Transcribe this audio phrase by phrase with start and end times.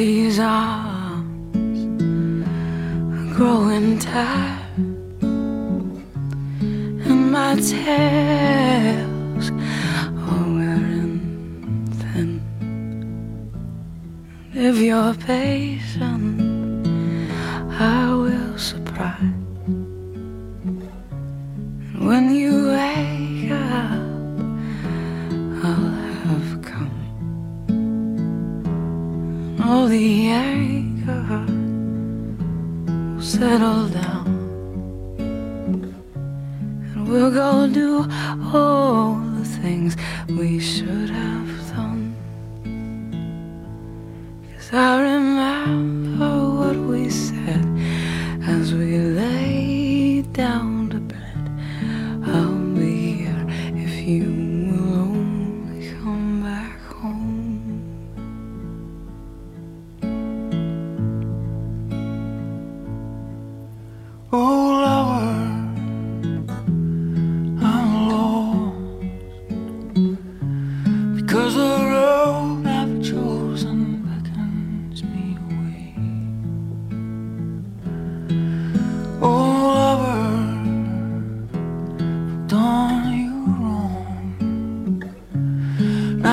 [0.00, 1.78] these arms
[3.12, 5.20] are growing tired,
[7.06, 9.46] and my tails
[10.30, 11.20] are wearing
[12.00, 12.30] thin.
[14.54, 16.09] If you're patient,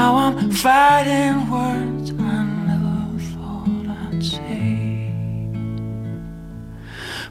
[0.08, 5.12] Now I'm fighting words I never thought I'd say.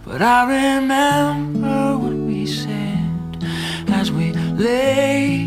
[0.04, 3.42] But I remember what we said
[3.88, 5.45] as we lay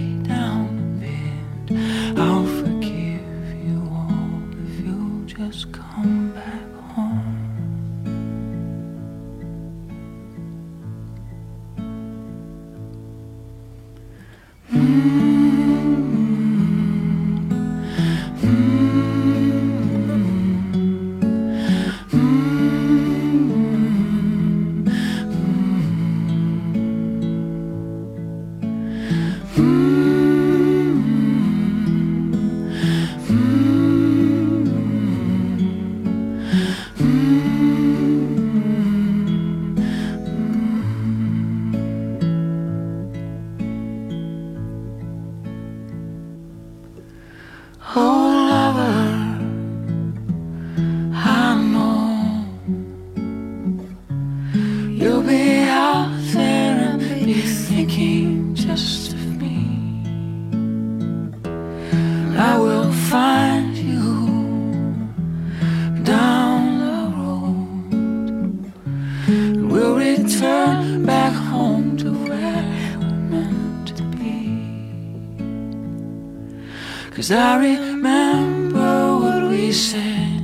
[77.29, 80.41] Cause I remember what we said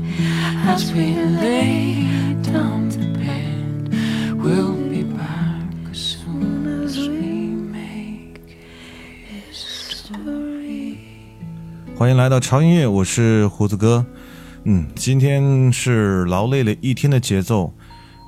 [0.68, 2.06] as we lay
[2.44, 3.92] down to bed.
[4.38, 8.56] We'll be back as soon as we make
[9.52, 11.00] history.
[11.98, 14.06] 欢迎来到潮音乐，我是胡子哥。
[14.66, 17.74] 嗯，今天是劳累了一天的节奏，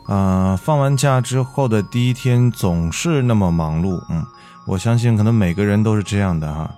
[0.07, 4.03] 啊、放完假之后的第一天总是那么忙碌。
[4.09, 4.25] 嗯，
[4.65, 6.61] 我相信可能每个人都是这样的哈。
[6.61, 6.73] 啊、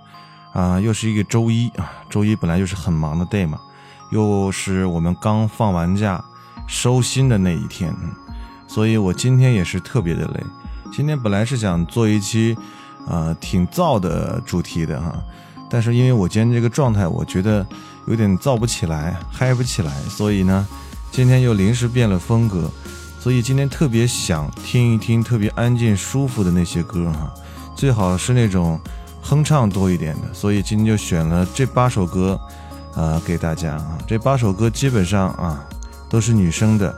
[0.52, 3.58] 啊又是一个周一啊，周一本来就是很忙的 day 嘛，
[4.10, 6.22] 又是我们刚放完假
[6.66, 7.94] 收心的那一天，
[8.66, 10.44] 所以我今天也是特别的累。
[10.92, 12.56] 今天本来是想做一期，
[13.06, 15.14] 呃，挺燥的主题的哈，
[15.68, 17.64] 但是因为我今天这个状态，我觉得
[18.06, 20.66] 有点燥不起来，嗨不起来，所以呢，
[21.12, 22.68] 今天又临时变了风格，
[23.20, 27.32] 所以今天特别想听一听特别安静舒服的那些歌哈，
[27.76, 28.80] 最好是那种
[29.30, 32.38] 哼唱多一点的，所以今天就选了这八首歌，
[32.96, 33.96] 呃，给大家啊。
[34.04, 35.64] 这八首歌基本上啊
[36.08, 36.92] 都是女生的，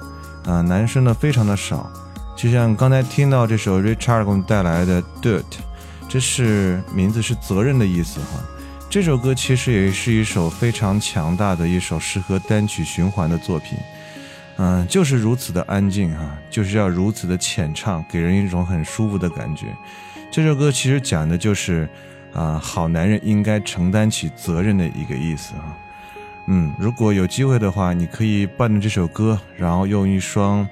[0.47, 1.93] 啊，男生的非常的少。
[2.35, 5.43] 就像刚才听到这首 Richard 给我们带来的 Dirt，
[6.09, 8.41] 这是名字是责任的意思哈。
[8.89, 13.77] 这首歌其实也是一首非常强大的一首适合单曲循环的作品。
[14.57, 19.67] 嗯，就是如此的安静哈，就是要如此的浅唱，给人一种很舒服的感觉。
[20.31, 21.87] 这首歌其实讲的就是，
[22.35, 25.77] 啊，好男人应该承担起责任的一个意思啊。
[26.47, 30.67] 嗯，如果有机会的话，你可以伴着这首歌，然后用一双，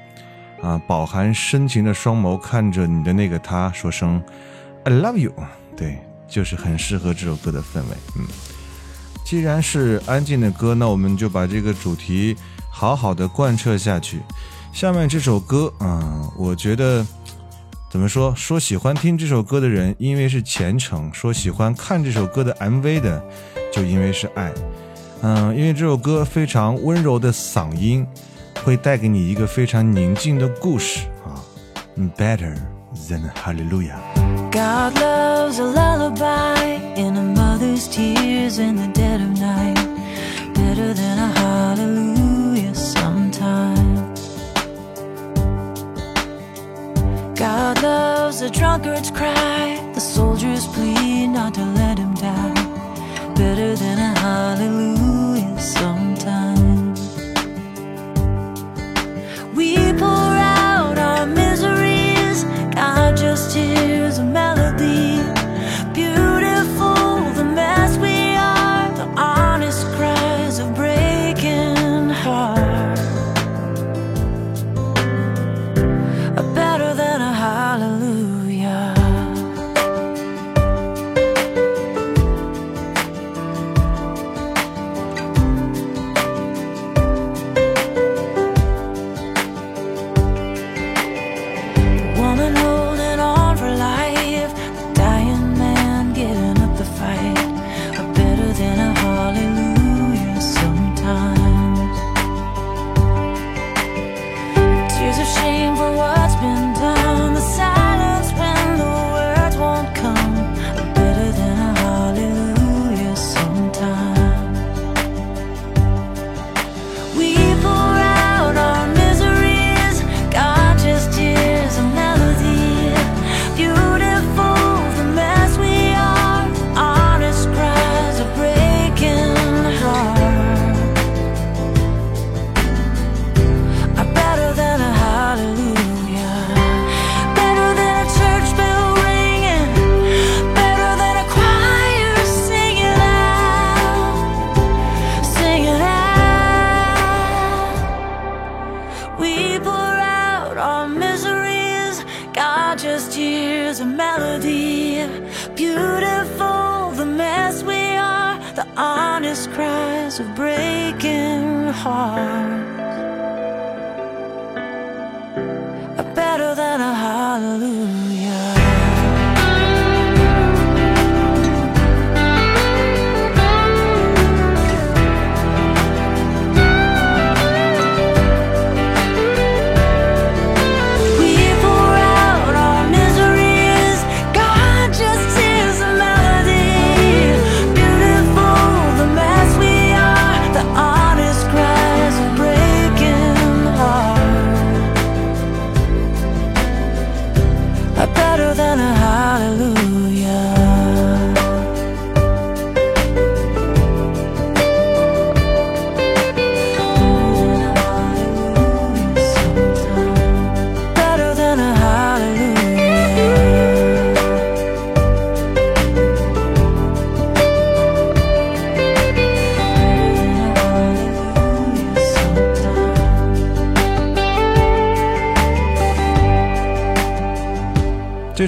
[0.63, 4.23] 啊，饱含深情的双眸看着你的那个他，说声
[4.85, 5.33] “I love you”。
[5.77, 5.99] 对，
[6.29, 7.97] 就是很适合这首歌的氛围。
[8.17, 8.27] 嗯，
[9.25, 12.37] 既然是安静的歌，那我们就把这个主题。
[12.73, 14.21] 好好的贯彻下去。
[14.73, 17.05] 下面这首歌，啊，我觉得
[17.91, 18.33] 怎么说？
[18.37, 23.21] 说喜欢听这首歌的人，因为是虔诚；说喜欢看这首歌的 MV 的，
[23.73, 24.53] 就因为是爱。
[25.23, 28.07] 嗯，因为这首歌非常温柔的嗓音，
[28.65, 31.35] 会带给你一个非常宁静的故事啊。
[32.17, 32.57] Better
[33.09, 33.99] than Hallelujah。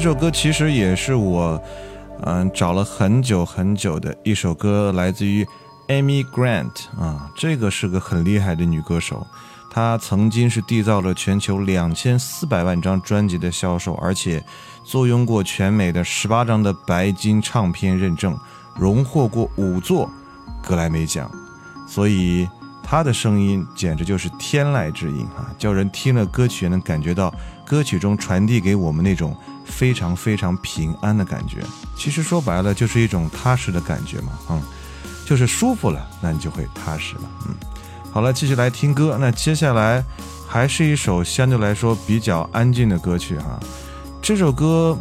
[0.03, 1.63] 这首歌其实也是我，
[2.23, 5.47] 嗯、找了很久很久的一首歌，来自于
[5.87, 9.25] Amy Grant 啊，这个是个很厉害的女歌手，
[9.71, 14.43] 她曾经是缔造了全球两千四百万张专辑的销售，而且
[14.83, 18.37] 坐拥过全美的十八张的白金唱片认证，
[18.75, 20.11] 荣获过五座
[20.65, 21.31] 格莱美奖，
[21.87, 22.49] 所以
[22.83, 27.33] 她的声音简直就是天籁之音啊，叫人听了歌曲也能感觉到
[27.65, 29.33] 歌曲中传递给我们那种
[29.65, 31.59] 非常非常平安的感觉。
[31.97, 34.63] 其实说白了就是一种踏实的感觉嘛，嗯。
[35.25, 37.23] 就是舒服了，那你就会踏实了。
[37.47, 37.55] 嗯，
[38.11, 39.17] 好了，继续来听歌。
[39.19, 40.05] 那接下来
[40.49, 43.59] 还是一首相对来说比较安静的歌曲哈。
[44.21, 44.99] 这首歌，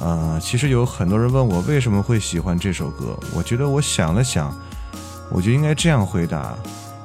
[0.00, 3.16] 呃，其实有很多人问我为什么会喜欢这首歌。
[3.34, 4.52] 我觉得我想了想，
[5.30, 6.56] 我就应该这样回答：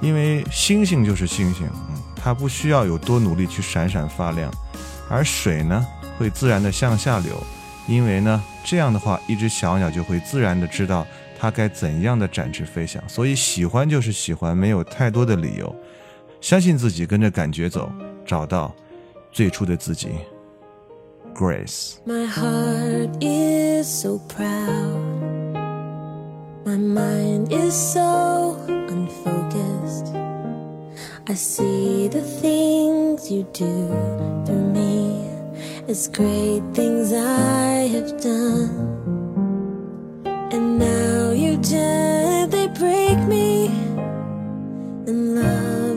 [0.01, 4.49] 因为星星就是星星，嗯，它不需要有多努力去闪闪发亮，
[5.09, 5.85] 而水呢，
[6.17, 7.31] 会自然的向下流。
[7.87, 11.05] 因为呢，这样的话，一只小鸟就会自然的知道
[11.37, 13.03] 它该怎样的展翅飞翔。
[13.09, 15.75] 所以喜欢就是喜欢，没有太多的理由。
[16.39, 17.91] 相信自己，跟着感觉走，
[18.25, 18.73] 找到
[19.31, 20.09] 最初的自己。
[21.35, 21.95] Grace。
[22.05, 25.13] My heart is so proud.
[26.63, 30.13] My mind is so unfocused.
[31.25, 33.89] I see the things you do
[34.45, 35.22] through me
[35.87, 38.69] as great things I have done.
[40.51, 43.67] And now you gently break me,
[45.07, 45.92] and lovingly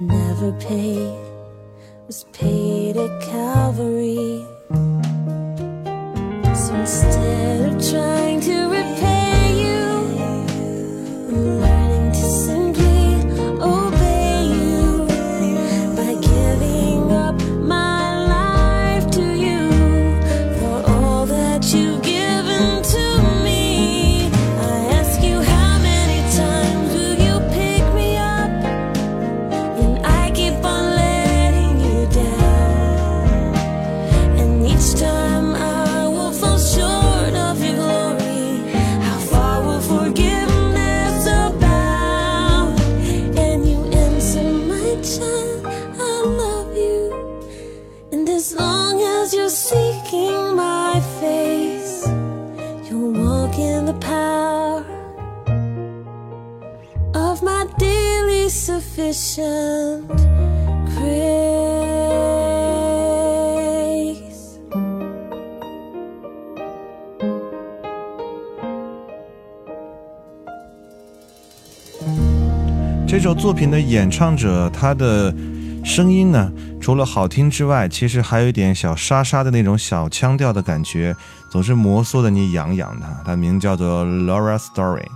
[0.00, 0.96] never pay
[2.06, 4.46] was paid at Calvary.
[6.54, 8.67] So instead of trying to
[59.08, 59.38] listen，this，
[73.06, 75.34] 这首作品的演唱者，他的
[75.82, 81.16] 声音呢，除了好听之外，其实还有一点小沙沙的那种小腔调的感觉，
[81.50, 85.06] 总是摩挲的你痒痒的，他名叫做 Laura Story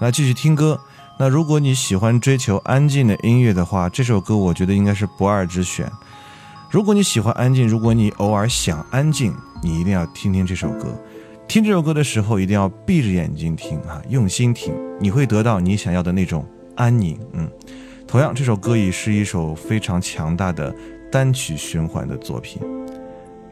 [0.00, 0.80] 来继续听歌。
[1.18, 5.90] 那如果你喜欢追求安静的音乐的话这首歌我觉得应该是不二之选。
[6.70, 10.94] 如果你喜欢安静如果你偶尔想安静你一定要听听这首歌。
[11.48, 16.44] 听这首歌的时候一定要闭着眼睛听哈用心听你会得到你想要的那种
[16.74, 17.50] 安宁嗯。
[18.06, 20.74] 同样这首歌也是一首非常强大的
[21.10, 22.60] 单曲循环的作品。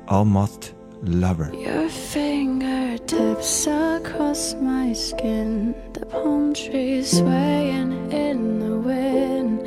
[0.07, 2.74] Almost lover your finger
[3.07, 9.61] Fingertips across my skin, the palm trees swaying in the wind,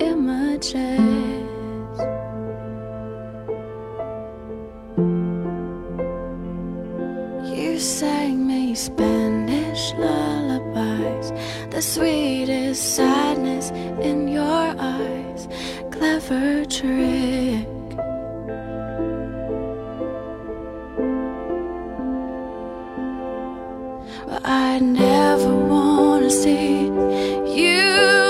[0.00, 0.74] images.
[7.48, 11.30] You sang me Spanish lullabies,
[11.70, 13.70] the sweetest sadness
[14.02, 15.46] in your eyes,
[15.92, 17.79] clever trick.
[24.52, 26.86] I never wanna see
[27.56, 28.29] you.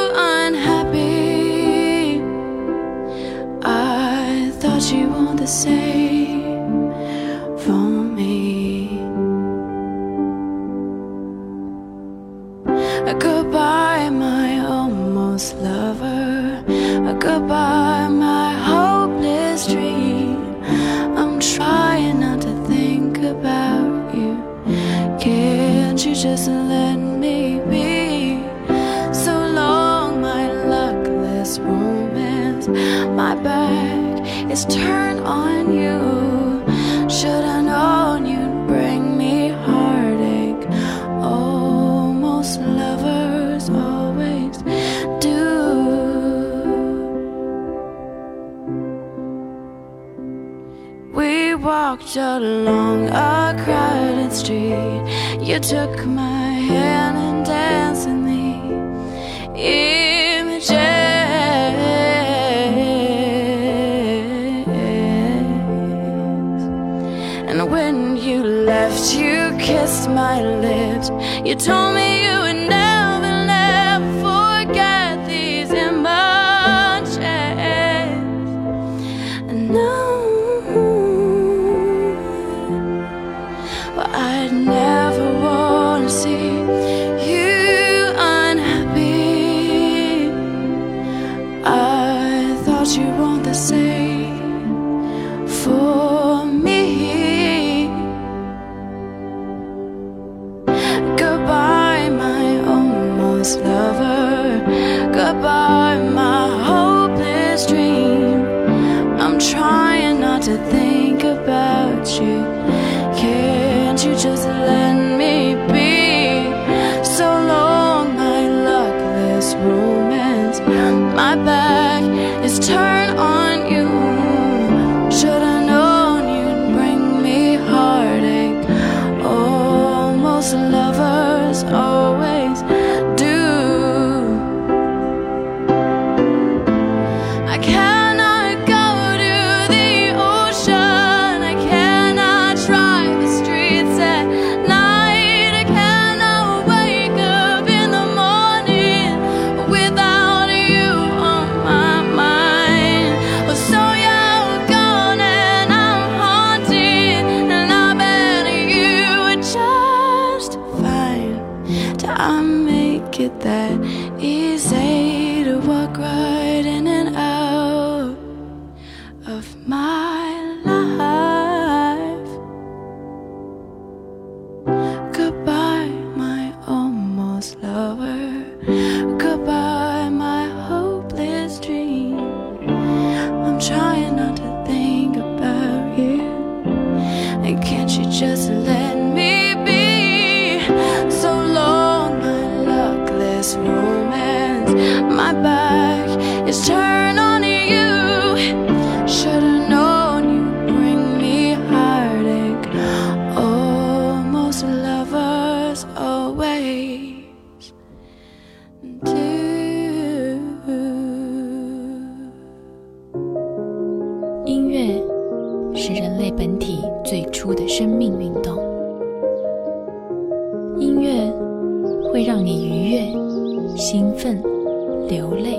[225.11, 225.59] 流泪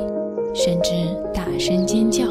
[0.56, 0.92] 甚至
[1.34, 2.24] 大声尖叫。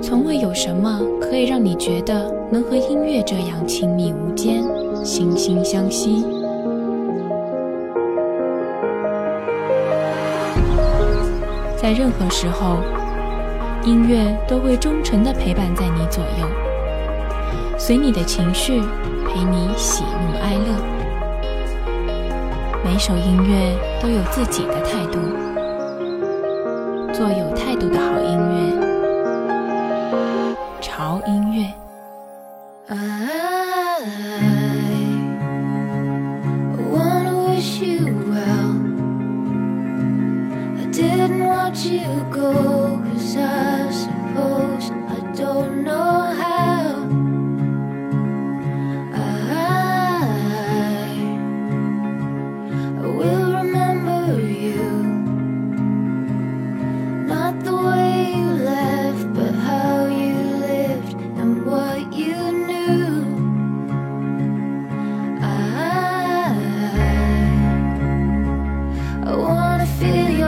[0.00, 4.62] 从未有什么可以让你觉得能和音乐这样亲密无间
[5.04, 6.24] 惺惺相惜。
[11.76, 12.76] 在任何时候
[13.84, 16.46] 音乐都会忠诚的陪伴在你左右
[17.76, 18.80] 随你的情绪
[19.26, 20.99] 陪你喜怒哀乐。
[22.92, 25.20] 每首音乐都有自己的态度，
[27.12, 27.96] 做有态度的
[70.00, 70.39] feel you.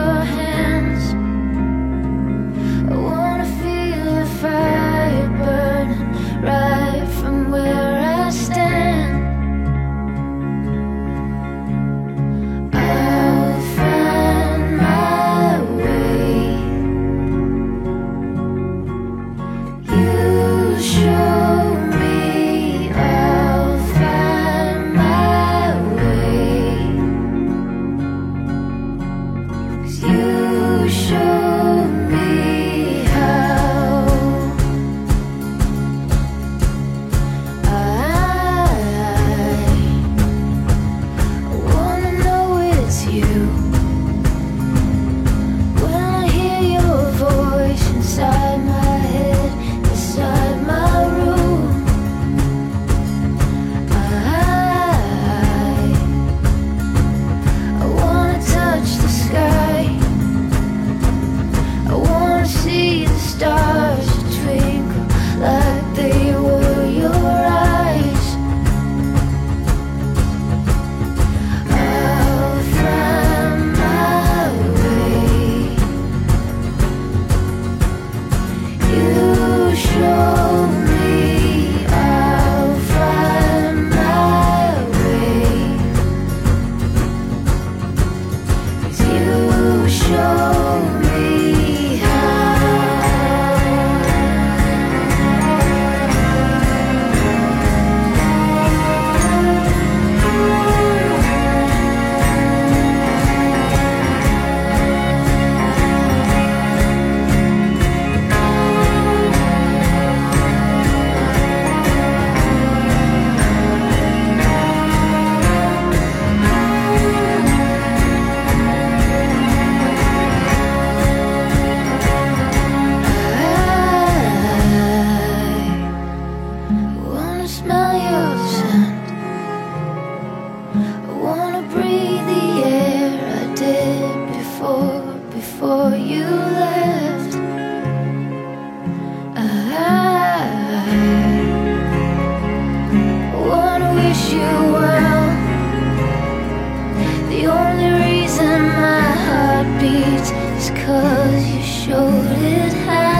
[147.53, 153.12] Only reason my heart beats is cause you showed it how.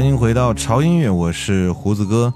[0.00, 2.32] 欢迎回到潮音乐，我是胡子哥。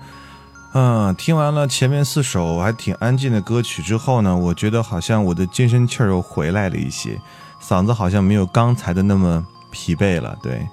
[0.74, 7.18] 嗯，听完了前面四首还挺安静的歌曲之后呢，我觉得好像我的精神气儿又回来了一些，
[7.62, 10.36] 嗓子好像没有刚才的那么疲惫了。
[10.42, 10.68] 对，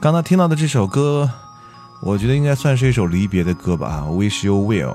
[0.00, 1.28] 刚才听到的这首歌，
[2.00, 4.86] 我觉得应该算是一首离别的歌吧，《Wish You Will》。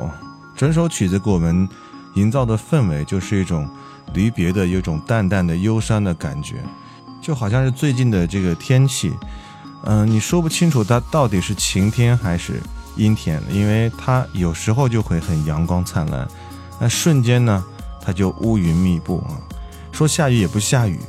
[0.57, 1.69] 整首曲子给我们
[2.15, 3.69] 营造的氛围就是一种
[4.15, 6.55] 离别的，有一种淡淡的忧伤的感觉。
[7.21, 9.13] 就好像是最近的这个天气，
[9.85, 12.59] 嗯、你说不清楚它到底是晴天还是
[12.95, 16.27] 阴天，因为它有时候就会很阳光灿烂，
[16.79, 17.63] 那瞬间呢，
[18.01, 19.37] 它就乌云密布啊。
[19.91, 20.99] 说下雨也不下雨，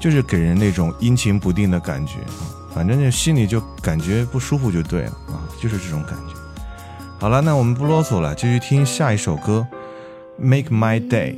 [0.00, 2.42] 就是给人那种阴晴不定的感觉啊。
[2.74, 6.34] 反正就心里就感觉不舒服就对了啊，就是这种感觉。
[7.20, 9.64] 好了，那我们不啰嗦了，继续听下一首歌
[10.44, 11.34] 《Make My Day》。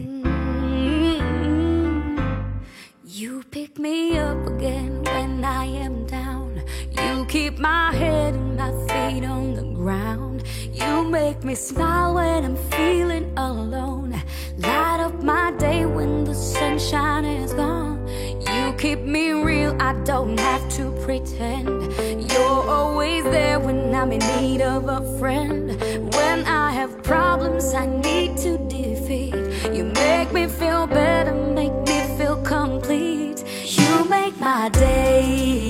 [11.47, 14.21] Me smile when I'm feeling alone.
[14.59, 18.05] Light up my day when the sunshine is gone.
[18.09, 21.93] You keep me real, I don't have to pretend.
[22.33, 25.81] You're always there when I'm in need of a friend.
[26.15, 29.37] When I have problems I need to defeat,
[29.73, 33.45] you make me feel better, make me feel complete.
[33.63, 35.69] You make my day,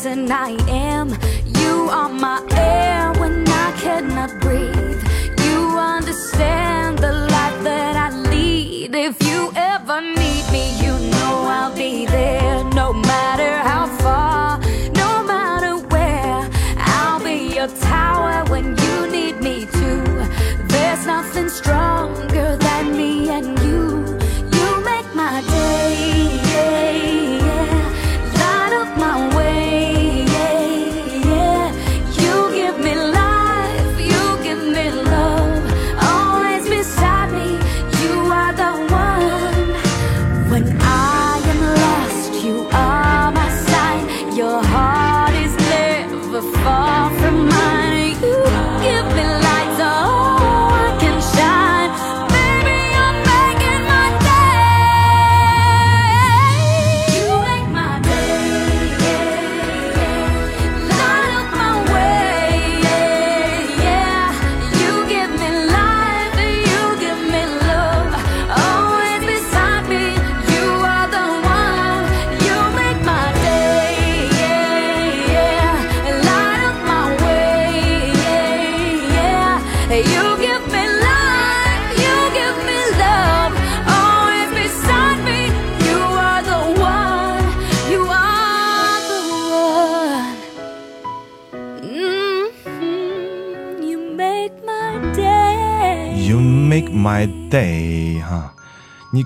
[0.00, 1.29] person I am.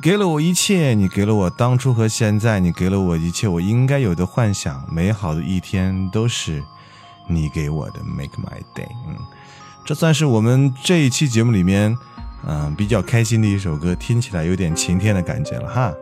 [0.05, 6.62] 给了我一切，你给了我当初和现在，你给了我一切我应该有的幻想，美好的一天都是
[7.27, 8.01] 你给我的。
[8.05, 9.17] Make my day，嗯，
[9.83, 11.97] 这算是我们这一期节目里面，
[12.47, 15.95] 嗯、比较开心的一首歌，听起来有点晴天的感觉了哈。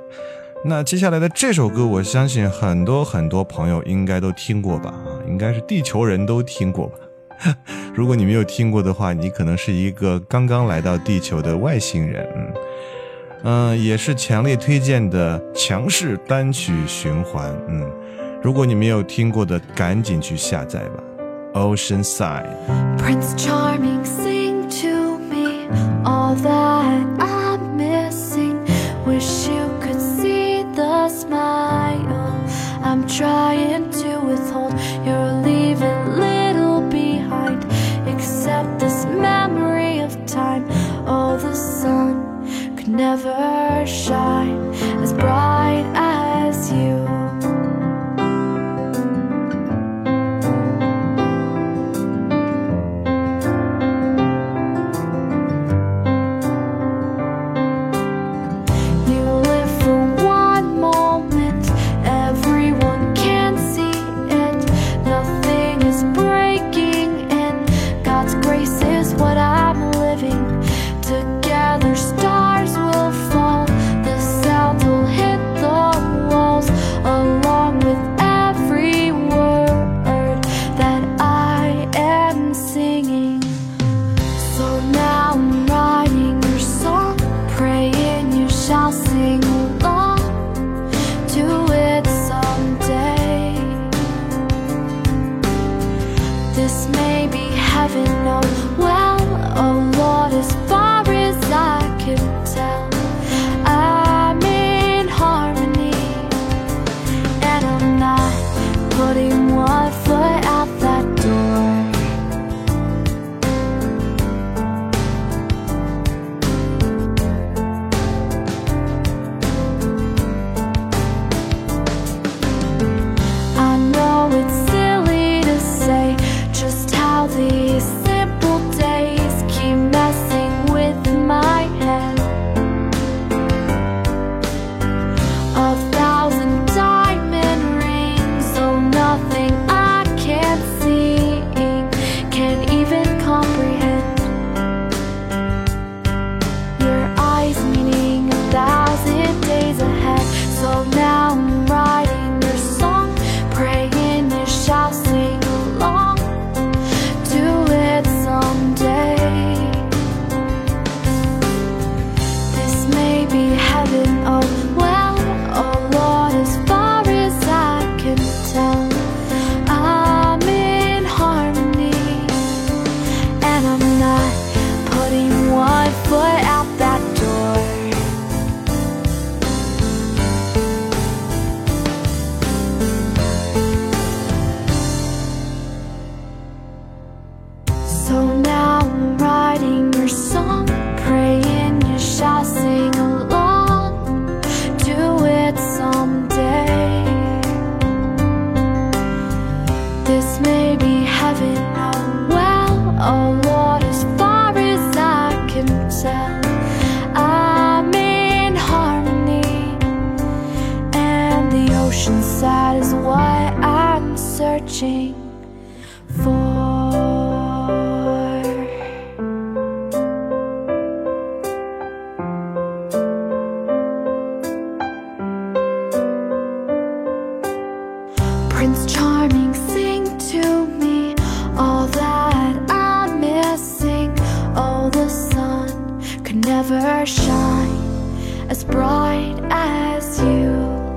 [0.64, 4.90] 那接下来的这首歌，我相信很多很多朋友应该都听过吧？
[4.90, 7.54] 啊，应该是地球人都听过吧？
[7.94, 12.26] 如果你没有听过的话，你可能是一个刚刚来到地球的外星人。
[12.34, 12.52] 嗯，
[13.44, 17.52] 嗯、也是强烈推荐的强势单曲循环。
[17.68, 17.84] 嗯，
[18.42, 21.02] 如果你没有听过的，赶紧去下载吧。
[21.54, 22.46] Ocean Side。
[22.98, 25.68] Prince Charming, sing to me
[26.04, 27.31] all that I
[43.16, 43.51] never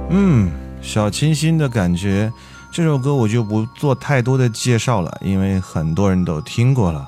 [0.09, 2.31] 嗯，小清新的感觉。
[2.71, 7.07] 这首歌我就不做太多的介绍了，因为很多人都听过了。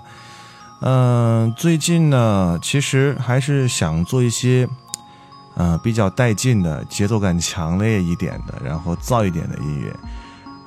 [0.82, 4.68] 嗯、最近呢，其实还是想做一些，
[5.56, 9.94] 呃，比较带劲的、节奏感强烈一点的，然后燥一点的音乐。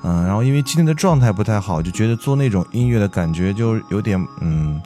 [0.03, 4.81] 嗯、然后因为今天的状态不太好，就觉得做那种音乐的感觉就有点嗯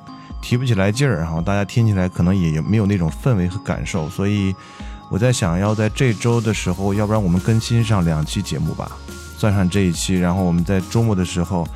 [0.45, 4.55] 提不起来劲儿，然后大家听起来可能也有没有那种氛围和感受，所以
[5.09, 8.91] 我在想要在这周的时候，要不然我们更新上两期节目吧，
[9.39, 11.67] 算上这一期，然后我们在周末的时候，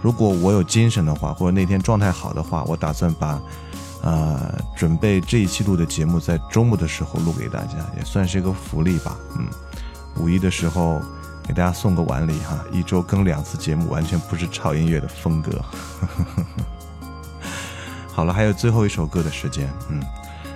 [0.00, 3.38] 如果我有精神的话，或者那天状态好的话，我打算把
[4.00, 9.14] 呃准备这一期录的节目在周末的时候录给大家，也算是一个福利吧。
[9.38, 9.46] 嗯，
[10.16, 10.98] 五一的时候
[11.46, 15.62] 给大家送个晚礼哈，一周更两次节目，完全不是潮音乐的风格。
[18.14, 20.00] 好了，还有最后一首歌的时间，嗯，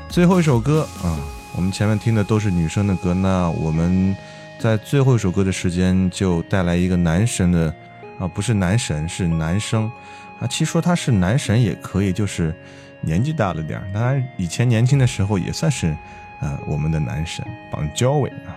[0.09, 1.18] 最后一首歌啊、
[1.57, 4.16] 我们前面听的都是女生的歌，那我们
[4.61, 7.75] 在最后一首歌的时间就带来一个男神的
[8.21, 9.90] 啊，不是男神，是男生
[10.38, 10.47] 啊。
[10.47, 12.55] 其实说他是男神也可以，就是
[13.01, 13.88] 年纪大了点儿。
[13.92, 15.97] 当然，以前年轻的时候也算是
[16.38, 18.55] 呃我们的男神绑交尾啊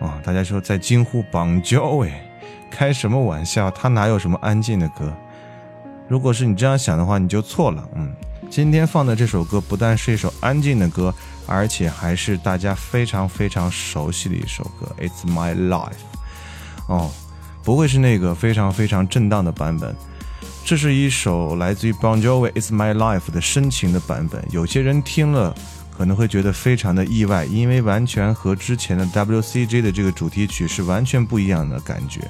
[0.00, 0.20] 啊！
[0.24, 2.12] 大家说在惊呼绑交尾，
[2.70, 3.70] 开什么玩笑？
[3.70, 5.16] 他哪有什么安静的歌？
[6.08, 7.88] 如果是你这样想的话，你就错了。
[7.96, 8.14] 嗯，
[8.48, 11.12] 今天放的这首歌不但是一首安静的歌，
[11.46, 15.90] 而且还是大家非常非常熟悉的一首歌，《It's My Life》。
[16.86, 17.10] 哦，
[17.64, 19.94] 不会是那个非常非常震荡的版本。
[20.64, 24.44] 这是一首来自于 Bon Jovi《It's My Life》的深情的版本。
[24.50, 25.52] 有些人听了
[25.96, 32.20] 可能会觉得非常的意外，因为完全和之前的 WCG 的这个主题曲是完全不一样的感觉，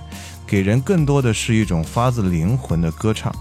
[0.46, 3.34] 给人更多的是一种发自灵魂的歌唱。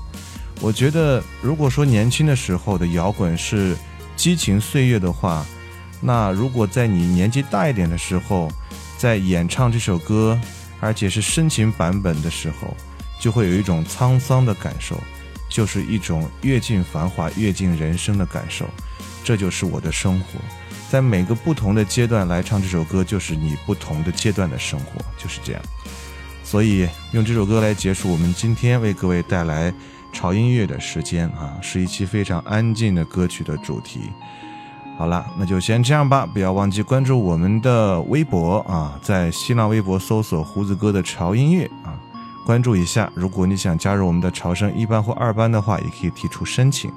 [0.62, 3.76] 我觉得，如果说年轻的时候的摇滚是
[4.16, 5.46] 激情岁月的话，
[6.02, 8.52] 那如果在你年纪大一点的时候，
[8.98, 10.40] 在演唱这首歌，
[10.80, 12.76] 而且是深情版本的时候，
[13.20, 14.98] 就会有一种沧桑的感受，
[15.50, 18.66] 就是一种阅尽繁华、阅尽人生的感受。
[19.24, 20.40] 这就是我的生活，
[20.90, 25.62] 在每个不同的阶段来唱这首歌，就是你不同的阶段的生活，就是这样。
[26.44, 29.74] 所以用这首歌来结束我们今天为各位带来
[30.16, 34.00] 潮音乐的时间啊，是一期非常安静的歌曲的主题。
[34.98, 42.00] 好了，那就先这样吧，不要忘记关注我们的微博啊，在新浪微博搜索“胡子哥的潮音乐”啊，
[42.46, 43.12] 关注一下。
[43.14, 46.90] 如果你想加入我们的潮声一班或二班的话，也可以提出申请。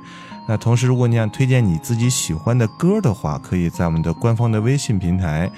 [0.47, 5.51] 那同时，如果你想推荐你自己喜欢的歌的话，可以在我们的官方的微信平台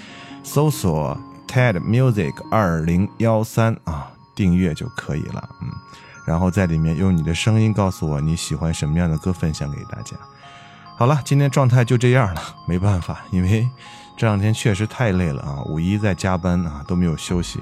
[0.42, 5.46] 搜索 TED Music 二零幺三啊，订阅就可以了。
[5.60, 5.68] 嗯，
[6.24, 10.16] 然后在里面用你的声音告诉我你喜欢什么样的歌，分享给大家。
[10.96, 13.68] 好了，今天状态就这样了，没办法，因为
[14.18, 17.58] 这两天确实太累了啊， 五一在加班啊，都没有休息，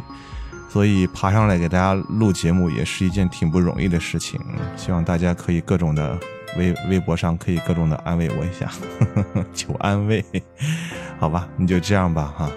[0.68, 4.40] 所以爬上来给大家录节目也是一件挺不容易的事情。
[4.76, 6.18] 希望大家可以各种的
[6.56, 10.24] 微微博上可以各种的安慰我一下，呵呵呵求安慰，
[11.20, 12.50] 好吧，你就这样吧哈。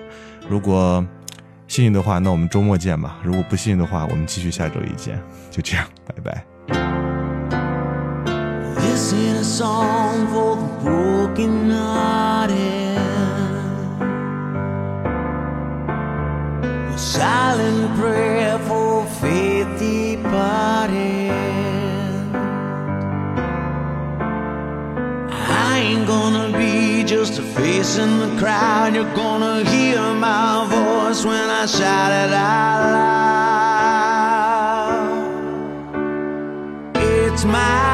[0.49, 1.05] 如果
[1.67, 5.21] 幸运的话，那我们周末见吧；如果不幸运的话，我们继续下周一见。
[5.50, 6.44] 就这样，拜拜。
[8.78, 12.96] This ain't a song for the broken hearted.
[16.92, 21.32] A silent prayer for faith departed.
[25.30, 28.94] I ain't gonna be just a face in the crowd.
[28.94, 34.09] You're gonna hear my voice when I shout it out loud.
[37.45, 37.90] My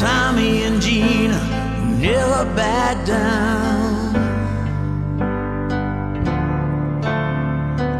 [0.00, 1.38] Tommy and Gina,
[2.00, 4.14] never back down.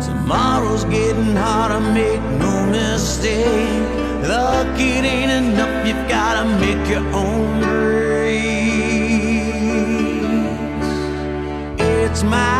[0.01, 3.87] Tomorrow's getting harder, make no mistake.
[4.27, 8.41] Luck, it ain't enough, you've gotta make your own grace.
[11.79, 12.60] It's my